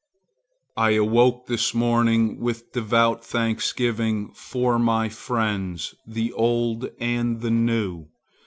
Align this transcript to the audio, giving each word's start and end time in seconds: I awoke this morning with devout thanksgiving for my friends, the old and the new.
I 0.77 0.93
awoke 0.95 1.45
this 1.45 1.75
morning 1.75 2.39
with 2.39 2.71
devout 2.71 3.23
thanksgiving 3.23 4.31
for 4.33 4.79
my 4.79 5.09
friends, 5.09 5.93
the 6.07 6.33
old 6.33 6.87
and 6.99 7.41
the 7.41 7.51
new. 7.51 8.07